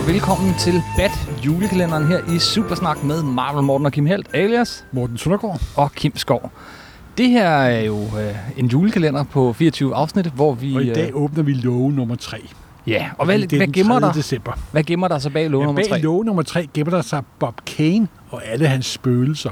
[0.00, 1.10] og velkommen til Bat
[1.46, 5.60] julekalenderen her i Supersnak med Marvel Morten og Kim Helt, alias Morten Søndergaard.
[5.76, 6.50] og Kim Skov.
[7.18, 10.74] Det her er jo øh, en julekalender på 24 afsnit, hvor vi...
[10.74, 12.36] Og i dag øh, åbner vi låge nummer 3.
[12.86, 14.06] ja, og hvad, det hvad, gemmer 3.
[14.06, 14.52] der, december.
[14.72, 16.00] hvad gemmer der så bag låge Ja, nummer bag 3?
[16.00, 19.50] låge nummer 3 gemmer der sig Bob Kane og alle hans spøgelser.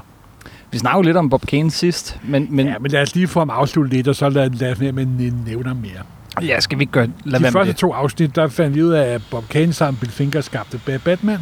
[0.72, 3.40] Vi snakkede lidt om Bob Kane sidst, men, men ja, men lad os lige få
[3.40, 6.02] ham afsluttet lidt, og så lad, lad os nævne mere.
[6.46, 7.08] Ja, skal vi ikke gøre...
[7.24, 7.76] Lad De første det.
[7.76, 10.96] to afsnit, der fandt vi ud af, at Bob Kane sammen Bill Finger skabte Ba-
[10.96, 11.38] Batman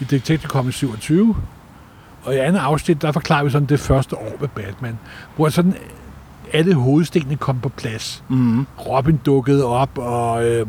[0.00, 1.36] i Detective Comics 27.
[2.22, 4.98] Og i andet afsnit, der forklarer vi sådan det første år med Batman,
[5.36, 5.74] hvor sådan
[6.52, 8.24] alle hovedstenene kom på plads.
[8.28, 8.66] Mm-hmm.
[8.86, 10.68] Robin dukkede op, og øhm,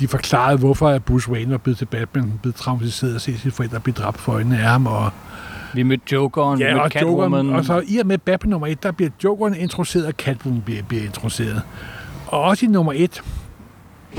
[0.00, 3.52] de forklarede, hvorfor at Bruce Wayne var blevet til Batman, blevet traumatiseret og se sine
[3.52, 4.86] forældre blive dræbt for øjnene af ham.
[4.86, 5.10] Og,
[5.74, 7.30] Vi mødte Jokeren, vi ja, mødte og, Catwoman.
[7.40, 10.60] Jokeren, og så i og med Batman nummer 1, der bliver Jokeren introduceret, og Catwoman
[10.62, 11.62] bliver, bliver introduceret.
[12.26, 13.22] Og også i nummer 1,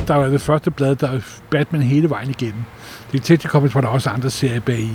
[0.07, 1.19] der var det første blad, der er
[1.51, 2.63] Batman hele vejen igennem.
[3.11, 4.91] Detective Comics var der også andre serier bag i.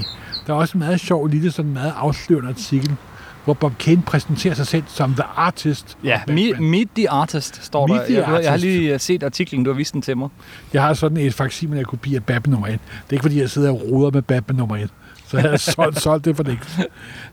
[0.46, 2.96] Der er også en meget sjov, lille, sådan meget afslørende artikel,
[3.44, 5.98] hvor Bob Kane præsenterer sig selv som The Artist.
[6.04, 6.20] Ja,
[6.60, 8.06] meet, the Artist står Meet der.
[8.06, 8.64] the Jeg, jeg har Artist.
[8.64, 10.28] lige øh, set artiklen, du har vist den til mig.
[10.72, 12.72] Jeg har sådan et faksimile af kopi af Batman nummer 1.
[12.72, 14.90] Det er ikke, fordi jeg sidder og roder med Batman nummer 1.
[15.32, 16.58] Så jeg har solgt, solgt det for det.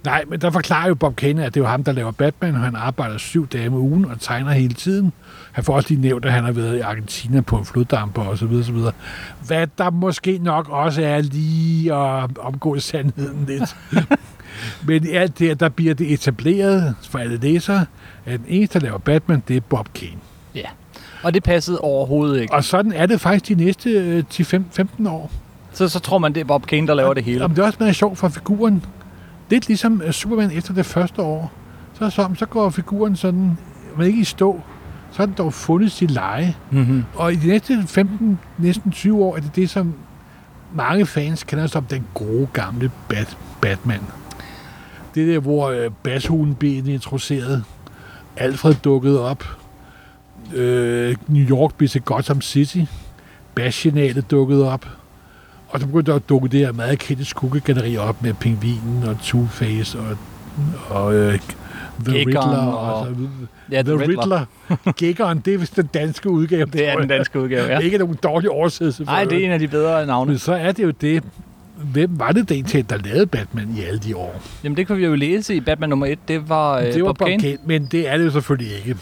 [0.06, 2.56] Nej, men der forklarer jo Bob Kane, at det er jo ham, der laver Batman,
[2.56, 5.14] og han arbejder syv dage om ugen og tegner hele tiden.
[5.52, 8.38] Han får også lige nævnt, at han har været i Argentina på en floddamper og
[8.38, 8.92] så videre, så videre.
[9.48, 13.76] Hvad der måske nok også er lige at omgå sandheden lidt.
[14.88, 17.86] men i alt det der bliver det etableret for alle læsere,
[18.26, 20.20] at den eneste, der laver Batman, det er Bob Kane.
[20.56, 20.68] Ja.
[21.24, 22.54] Og det passede overhovedet ikke.
[22.54, 25.32] Og sådan er det faktisk de næste øh, 10-15 år.
[25.80, 27.42] Så, så tror man, det er Bob Kane, der laver det hele.
[27.42, 28.86] Jamen, det er også meget sjovt for figuren.
[29.50, 31.52] Lidt ligesom øh, Superman efter det første år.
[31.94, 33.58] Så, det som, så går figuren sådan,
[33.98, 34.62] men ikke i stå.
[35.12, 36.56] Så har den dog fundet sit leje.
[36.72, 37.04] Mm-hmm.
[37.16, 39.94] Og i de næste 15, næsten 20 år, er det det, som
[40.74, 44.02] mange fans kender som den gode gamle Bat- Batman.
[45.16, 47.64] Det der, hvor øh, Bathulen blev introduceret.
[48.38, 49.44] Alfred dukkede op.
[50.54, 52.82] Øh, New York blev til Gotham City.
[53.56, 54.86] Bat-signalet dukkede op.
[55.70, 59.16] Og så begyndte der at dukke det her meget kendte skuggegalleri op med Pingvinen og
[59.22, 60.18] Two-Face og,
[60.90, 61.40] og øh,
[62.06, 62.58] The Giggeren Riddler.
[62.72, 63.08] og- Og,
[63.72, 64.46] Ja, The Riddler.
[64.98, 66.66] Giggeren, det er vist den danske udgave.
[66.66, 67.80] Det er den danske udgave, ja.
[67.80, 69.04] Ikke nogen dårlig oversættelse.
[69.04, 70.30] Nej, det er en af de bedre navne.
[70.32, 71.24] Men så er det jo det,
[71.84, 74.42] hvem var det egentlig, der lavede Batman i alle de år?
[74.64, 76.20] Jamen, det kan vi jo læse i Batman nummer 1.
[76.28, 77.40] Det var, øh, det var Bob, Kane.
[77.42, 78.96] Kane, men det er det jo selvfølgelig ikke.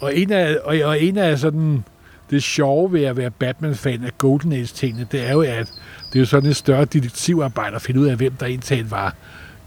[0.00, 1.84] Og en af, og, og en af sådan,
[2.30, 5.72] det sjove ved at være Batman-fan af Golden Age-tingene, det er jo, at
[6.14, 9.14] det er jo sådan et større detektivarbejde at finde ud af, hvem der egentlig var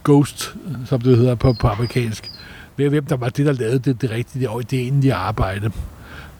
[0.03, 2.31] Ghost, som det hedder på, på amerikansk.
[2.75, 5.71] Hvem der var det, der lavede det, det rigtige og det egentlige arbejde.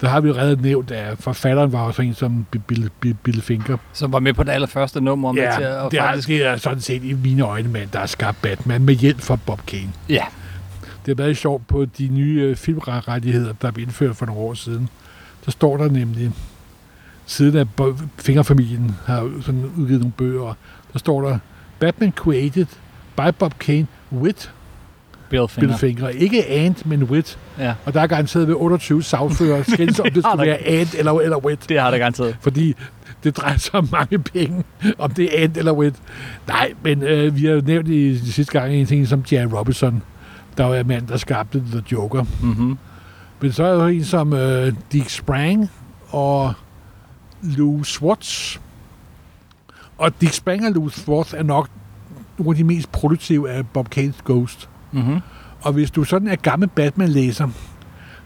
[0.00, 3.42] Der har vi jo reddet nævnt, at forfatteren var også en som Bill, Bill, Bill
[3.42, 3.76] Finger.
[3.92, 5.32] Som var med på det allerførste nummer.
[5.32, 6.28] Med til Ja, at det er, faktisk...
[6.28, 9.36] det er sådan set i mine øjne, mand, der har skabt Batman med hjælp fra
[9.46, 9.92] Bob Kane.
[10.08, 10.24] Ja,
[11.06, 14.54] Det har været sjovt på de nye øh, filmrettigheder, der blev indført for nogle år
[14.54, 14.88] siden.
[15.44, 16.32] Så står der nemlig,
[17.28, 20.54] siden Bo- Fingerfamilien har sådan udgivet nogle bøger,
[20.92, 21.38] der står der,
[21.78, 22.66] Batman created
[23.16, 24.48] by Bob Kane with
[25.30, 25.68] Bill Finger.
[25.68, 26.08] Bill Finger.
[26.08, 27.36] Ikke and, men with.
[27.58, 30.44] Ja, Og der er garanteret ved 28 sagfører skændes, om det skulle der.
[30.44, 31.62] være and eller, eller with.
[31.68, 32.36] det har det garanteret.
[32.40, 32.74] Fordi
[33.24, 34.64] det drejer sig om mange penge,
[34.98, 35.96] om det er and eller with.
[36.48, 39.48] Nej, men øh, vi har jo nævnt i de sidste gange en ting som Jerry
[39.52, 40.02] Robinson,
[40.56, 42.24] der var mand, der skabte The Joker.
[42.42, 42.78] Mm-hmm.
[43.40, 45.70] Men så er der jo en som øh, Dick Sprang
[46.08, 46.52] og
[47.42, 48.58] Lou Schwartz.
[49.98, 51.68] Og Dick Sprang og Lou Schwartz er nok
[52.38, 54.68] nogle af de mest produktive af Bob Kanes Ghost.
[54.92, 55.20] Mm-hmm.
[55.60, 57.48] Og hvis du sådan er gammel Batman-læser,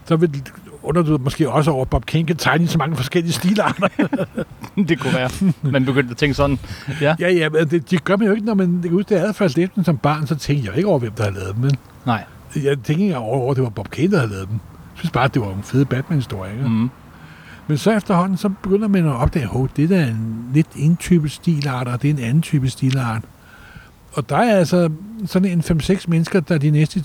[0.05, 0.43] så vil
[0.83, 3.87] undrer du måske også over, at Bob Kane kan tegne så mange forskellige stilarter.
[4.87, 5.29] det kunne være.
[5.71, 6.59] Man begyndte at tænke sådan.
[7.01, 7.15] Ja.
[7.19, 9.83] ja, ja, men det, det gør man jo ikke, når man det først læst dem
[9.83, 11.63] som barn, så tænkte jeg ikke over, hvem der havde lavet dem.
[11.63, 11.71] Men
[12.05, 12.23] Nej.
[12.55, 14.55] jeg tænkte ikke over, at det var Bob Kane, der havde lavet dem.
[14.55, 16.53] Jeg synes bare, at det var en fed Batman-historie.
[16.53, 16.67] Ikke?
[16.69, 16.89] Mm.
[17.67, 20.97] Men så efterhånden, så begynder man at opdage, at det der er en lidt en
[20.97, 23.21] type stilart, og det er en anden type stilart.
[24.13, 24.89] Og der er altså
[25.25, 26.99] sådan en 5-6 mennesker, der de næste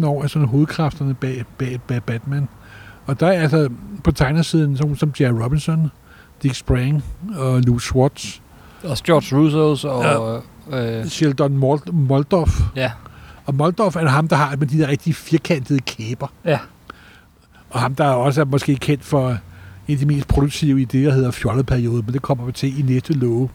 [0.00, 2.48] 10-15 år er sådan hovedkræfterne bag, bag, bag Batman.
[3.06, 3.68] Og der er altså
[4.04, 5.90] på tegnersiden sådan som Jerry Robinson,
[6.42, 7.04] Dick Sprang
[7.36, 8.38] og Lou Schwartz,
[8.84, 10.42] Og George Russos og...
[10.72, 12.60] Øh, Sheldon Mol- Moldoff.
[12.76, 12.90] ja.
[13.46, 16.26] Og Moldoff er ham, der har med de der rigtig firkantede kæber.
[16.44, 16.58] Ja.
[17.70, 19.36] Og ham, der også er måske kendt for
[19.88, 22.78] en af de mest produktive i det, der hedder fjolletperiode, men det kommer vi til
[22.78, 23.48] i næste love.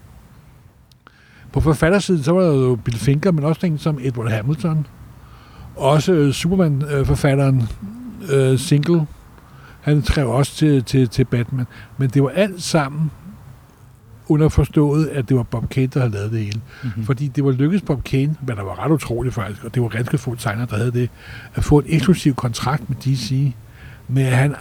[1.52, 4.88] På forfattersiden, så var der jo Bill Finger, men også en som Edward Hamilton.
[5.76, 7.70] Også øh, Superman-forfatteren
[8.32, 9.08] øh, Single.
[9.82, 11.66] Han skrev også til, til, til Batman.
[11.98, 13.12] Men det var alt sammen
[14.28, 16.62] underforstået, at det var Bob Kane, der havde lavet det hele.
[16.84, 17.06] Mm-hmm.
[17.06, 19.90] Fordi det var lykkedes Bob Kane, hvad der var ret utroligt faktisk, og det var
[19.90, 21.10] ganske få tegnere, der havde det,
[21.56, 23.54] at få en eksklusiv kontrakt med DC,
[24.08, 24.56] med at han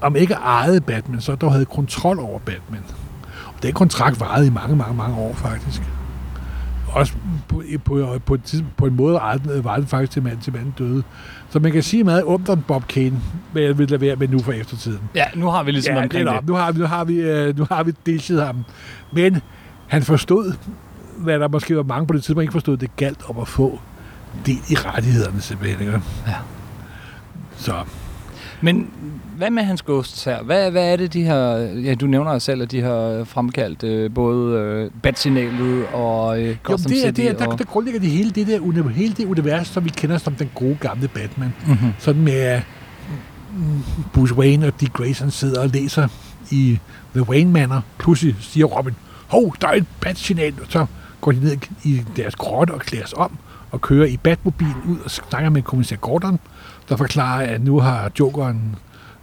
[0.00, 2.80] om ikke ejede Batman, så dog havde kontrol over Batman.
[3.46, 5.82] Og den kontrakt varede i mange, mange, mange år faktisk.
[6.88, 7.12] Også
[7.48, 9.20] på, på, på, et tidspunkt- på en måde
[9.64, 11.02] var det faktisk til mand til mand døde.
[11.50, 13.20] Så man kan sige meget ondt om Bob Kane,
[13.52, 15.00] men jeg vil lade være med nu for eftertiden.
[15.14, 16.48] Ja, nu har vi ligesom Ja, omkring det det.
[16.48, 18.64] Nu har vi, nu har vi, øh, nu har vi dishet ham.
[19.12, 19.40] Men
[19.86, 20.52] han forstod,
[21.18, 23.80] hvad der måske var mange på det tidspunkt ikke forstod, det galt om at få
[24.46, 25.80] del i rettighederne simpelthen.
[25.80, 26.00] Ikke?
[26.26, 26.34] Ja.
[27.56, 27.72] Så
[28.60, 28.90] Men
[29.36, 30.42] hvad med hans ghosts her?
[30.42, 31.56] Hvad, hvad er det, de her...
[31.58, 36.90] Ja, du nævner selv, at de har fremkaldt øh, både øh, Bat-signalet og øh, Gotham
[36.90, 37.20] det er, City.
[37.20, 37.58] det er, der, og...
[37.58, 40.76] der grundlægger det hele det der hele det univers, som vi kender som den gode
[40.80, 41.54] gamle Batman.
[41.66, 41.92] Mm-hmm.
[41.98, 42.60] Sådan med
[43.56, 43.82] mm,
[44.14, 46.08] Bruce Wayne og Dick Grayson sidder og læser
[46.50, 46.78] i
[47.14, 47.84] The Wayne Manor.
[47.98, 48.94] Pludselig siger Robin,
[49.26, 50.54] hov, der er et bat-signal.
[50.60, 50.86] Og så
[51.20, 53.38] går de ned i deres grotte og klæder sig om
[53.70, 56.38] og kører i Batmobilen ud og snakker med kommissær Gordon,
[56.88, 58.76] der forklarer, at nu har Jokeren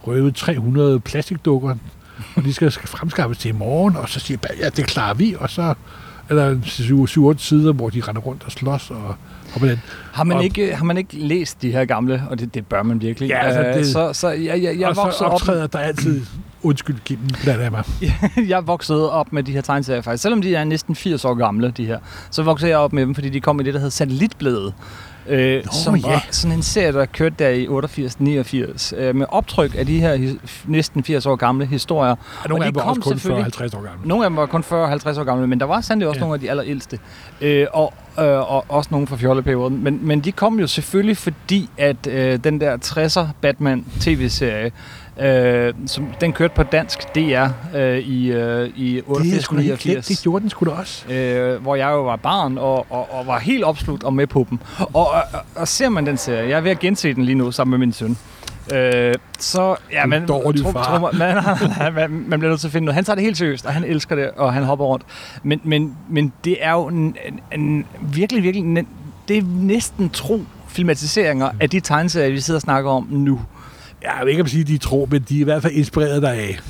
[0.06, 1.74] røvet 300 plastikdukker,
[2.36, 5.36] og de skal fremskaffes til i morgen, og så siger Bat, ja, det klarer vi,
[5.38, 5.74] og så
[6.28, 6.56] er der
[7.34, 9.06] 7-8 sider, hvor de render rundt og slås, og,
[9.54, 9.80] og på den.
[10.12, 12.82] Har man, Og- ikke, har man ikke læst de her gamle, og det, det bør
[12.82, 13.28] man virkelig.
[13.28, 15.78] Ja, altså, Øh, det- så, så jeg, jeg, jeg, og så voksede op, optræder der
[15.78, 16.22] altid,
[16.64, 17.84] undskyld, Kim, lad det mig.
[18.48, 20.22] jeg voksede op med de her tegneserier faktisk.
[20.22, 21.98] Selvom de er næsten 80 år gamle, de her,
[22.30, 24.74] så voksede jeg op med dem, fordi de kom i det, der hed Satellitbladet.
[25.28, 26.08] Øh, Nå, som ja.
[26.08, 30.16] var sådan en serie, der kørte der i 88-89, øh, med optryk af de her
[30.16, 32.10] his- næsten 80 år gamle historier.
[32.10, 34.08] Og nogle de af dem var også kun selvfølgelig- 40-50 år gamle.
[34.08, 36.20] Nogle af dem var kun 40-50 år gamle, men der var sandelig også Ja.
[36.20, 36.24] ja.
[36.24, 36.98] nogle af de allerældste.
[37.40, 39.84] Øh, og, øh, og også nogle fra fjolleperioden.
[39.84, 44.72] Men, men de kom jo selvfølgelig, fordi at øh, den der 60'er Batman tv-serie,
[45.20, 47.46] øh, som, den kørte på dansk DR
[47.76, 51.12] øh, i, øh, i Det er 88-89 det gjorde den sgu da også.
[51.12, 54.46] øh, hvor jeg jo var barn og, og, og var helt opslugt og med på
[54.50, 54.58] dem.
[54.78, 55.22] Og, og,
[55.56, 57.86] og, ser man den serie, jeg er ved at gense den lige nu sammen med
[57.86, 58.16] min søn,
[58.74, 60.98] øh, så ja, man, dårlig tro, far.
[60.98, 62.94] tro, man, man, man bliver nødt til at finde noget.
[62.94, 65.04] Han tager det helt seriøst, og han elsker det, og han hopper rundt.
[65.42, 68.82] Men, men, men det er jo en, en, en virkelig, virkelig, næ-
[69.28, 73.40] det er næsten tro filmatiseringer af de tegneserier, vi sidder og snakker om nu.
[74.04, 76.22] Jeg vil ikke om sige, at de tror, men de er i hvert fald inspireret
[76.22, 76.60] deraf.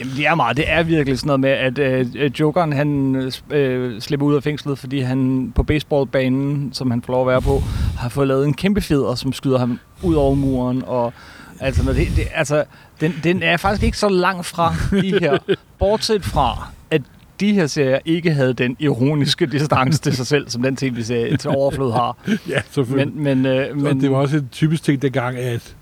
[0.00, 0.56] Jamen, det er meget.
[0.56, 3.14] Det er virkelig sådan noget med, at øh, Jokeren han
[3.50, 7.42] øh, slipper ud af fængslet, fordi han på baseballbanen, som han får lov at være
[7.42, 7.62] på,
[7.98, 10.82] har fået lavet en kæmpe fjeder, som skyder ham ud over muren.
[10.86, 11.12] Og,
[11.60, 12.64] altså, når det, det, altså
[13.00, 15.38] den, den er faktisk ikke så langt fra de her,
[15.78, 17.02] bortset fra, at
[17.40, 21.50] de her serier ikke havde den ironiske distance til sig selv, som den tv-serie til
[21.50, 22.16] overflod har.
[22.48, 23.16] Ja, selvfølgelig.
[23.16, 25.76] Men, men, øh, Men men det var også en typisk ting dengang, at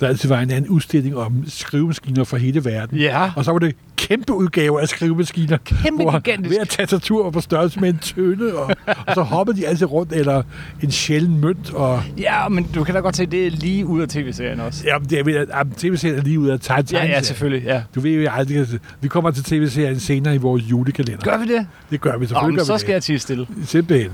[0.00, 2.98] der altid var en anden udstilling om skrivemaskiner fra hele verden.
[2.98, 6.54] ja, Og så var det kæmpe udgaver af skrivemaskiner, kæmpe hvor gigantisk.
[6.56, 8.70] hver tastatur var på størrelse med en tønde, og,
[9.06, 10.42] og så hoppede de altid rundt, eller
[10.82, 14.00] en sjælden mønt, og Ja, men du kan da godt se, det er lige ud
[14.00, 14.84] af tv-serien også.
[14.86, 16.84] ja, det er, jamen, tv-serien er lige ud af tegn.
[16.92, 17.64] Ja, ja, selvfølgelig.
[17.66, 17.82] Ja.
[17.94, 18.66] Du ved jo aldrig,
[19.00, 21.22] vi kommer til tv-serien senere i vores julekalender.
[21.22, 21.66] Gør vi det?
[21.90, 22.60] Det gør vi Om, selvfølgelig.
[22.60, 23.46] vi så skal jeg tige stille.
[23.64, 24.10] Simpelthen.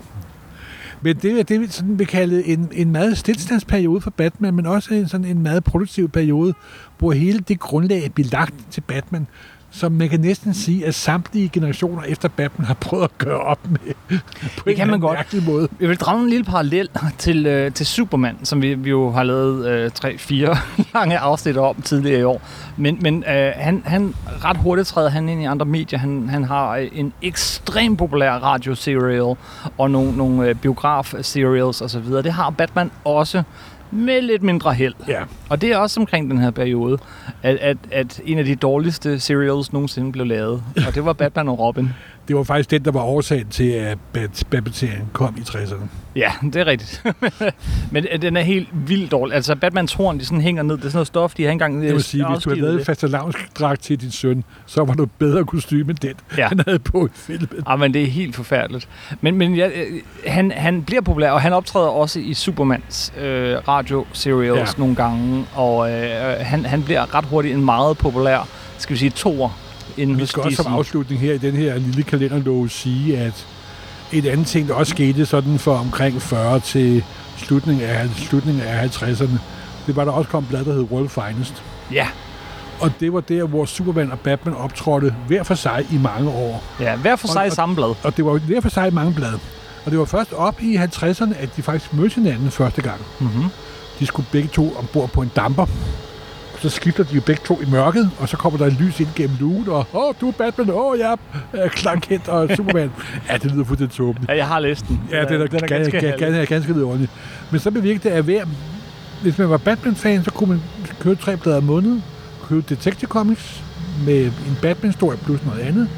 [1.04, 4.66] Men det er det, vi sådan vil kalde en, en meget stillstandsperiode for Batman, men
[4.66, 6.54] også en, sådan en meget produktiv periode,
[6.98, 9.26] hvor hele det grundlag bliver lagt til Batman,
[9.70, 13.70] som man kan næsten sige, at samtlige generationer efter Batman har prøvet at gøre op
[13.70, 13.94] med.
[14.58, 15.46] På en kan man godt.
[15.46, 15.68] måde.
[15.80, 16.88] Jeg vil drage en lille parallel
[17.18, 20.56] til, øh, til Superman, som vi, vi jo har lavet øh, tre-fire
[20.94, 22.42] lange afsnit om tidligere i år.
[22.76, 24.14] Men, men øh, han, han
[24.44, 25.98] ret hurtigt træder han ind i andre medier.
[25.98, 29.36] Han, han har øh, en ekstremt populær radioserial
[29.78, 32.04] og nogle, nogle øh, biograf-serials osv.
[32.04, 33.42] Det har Batman også
[33.90, 34.94] med lidt mindre held.
[35.08, 36.98] Ja, Og det er også omkring den her periode,
[37.42, 40.62] at, at, at en af de dårligste serials nogensinde blev lavet.
[40.86, 41.88] Og det var Batman og Robin.
[42.28, 45.84] det var faktisk den, der var årsagen til, at Bat- Batman kom i 60'erne.
[46.16, 47.04] Ja, det er rigtigt.
[47.92, 49.34] Men øh, den er helt vildt dårlig.
[49.36, 50.76] Altså, Batmans horn, de sådan hænger ned.
[50.76, 52.60] Det er sådan noget stof, de har engang øh, Jeg vil sige, hvis du havde
[52.60, 56.48] lavet en fastelavnsdragt til din søn, så var du bedre kostume end den, Ja.
[56.48, 57.48] han havde på i filmen.
[57.68, 58.88] Ja, men det er helt forfærdeligt.
[59.20, 63.56] Men, men ja, øh, han, han bliver populær, og han optræder også i Supermans øh,
[63.68, 64.78] radio-serials ja.
[64.80, 65.46] nogle gange.
[65.54, 69.58] Og øh, han, han bliver ret hurtigt en meget populær, skal vi sige, toer
[69.96, 73.46] Vi hos skal også som afslutning her i den her lille kalenderlov sige, at
[74.12, 77.04] et andet ting, der også skete sådan for omkring 40 til
[77.36, 79.38] slutningen af, slutningen af 50'erne,
[79.86, 81.62] det var, der også kom et blad, der hed World Finest.
[81.92, 82.06] Ja,
[82.80, 86.64] Og det var der, hvor Superman og Batman optrådte hver for sig i mange år.
[86.80, 87.94] ja, hver for Og- sig i og- samme blad.
[88.02, 89.38] Og det var hver for sig i mange blade.
[89.84, 93.00] Og det var først op i 50'erne, at de faktisk mødte hinanden første gang.
[93.20, 93.44] Mm-hmm.
[94.00, 95.66] De skulle begge to ombord på en damper.
[96.64, 99.08] Så skifter de jo begge to i mørket, og så kommer der et lys ind
[99.16, 101.18] gennem lugen, og åh, oh, du er Batman, åh, oh, jeg
[101.52, 102.92] er Clark Kent og Superman.
[103.28, 104.30] ja, det lyder fuldstændig tåbeligt.
[104.30, 105.00] Ja, jeg har læst den.
[105.10, 107.10] Ja, det er, den er ganske, ganske ganske, vidunderligt.
[107.50, 108.44] Men så bevirkede det at hver...
[109.22, 110.62] Hvis man var Batman-fan, så kunne man
[111.00, 112.04] købe tre blader om måneden,
[112.48, 113.62] købe Detective Comics
[114.06, 115.88] med en Batman-historie plus noget andet.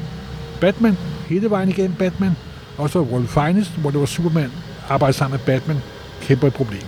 [0.61, 0.97] Batman,
[1.27, 2.31] hele vejen igennem Batman,
[2.77, 4.51] og så World Finest, hvor det var Superman,
[4.89, 5.77] arbejde sammen med Batman,
[6.21, 6.83] kæmper et problem.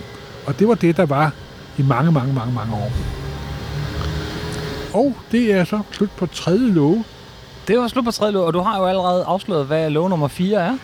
[0.46, 1.34] Og det var det, der var
[1.78, 2.92] i mange, mange, mange, mange år.
[4.94, 7.04] Og det er så slut på tredje love.
[7.68, 10.28] Det var slut på tredje lov, og du har jo allerede afsløret, hvad lov nummer
[10.28, 10.78] 4 er.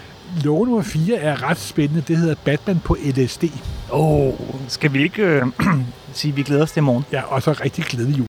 [0.44, 2.04] Love nummer 4 er ret spændende.
[2.08, 3.44] Det hedder Batman på LSD.
[3.92, 4.34] Åh, oh,
[4.68, 5.46] skal vi ikke øh,
[6.14, 7.06] sige, at vi glæder os til i morgen?
[7.12, 8.28] Ja, og så rigtig glædelig jul.